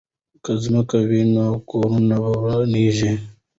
که 0.43 0.51
ځمکه 0.63 0.97
وي 1.09 1.21
نو 1.33 1.45
کور 1.69 1.91
نه 2.09 2.17
ورانیږي. 2.23 3.13